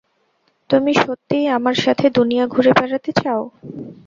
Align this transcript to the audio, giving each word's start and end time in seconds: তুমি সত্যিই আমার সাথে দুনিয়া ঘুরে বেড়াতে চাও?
তুমি 0.69 0.91
সত্যিই 0.95 1.47
আমার 1.57 1.75
সাথে 1.75 2.05
দুনিয়া 2.17 2.45
ঘুরে 2.47 2.71
বেড়াতে 2.79 3.11
চাও? 3.19 3.41